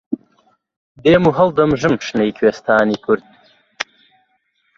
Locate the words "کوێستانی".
2.37-3.01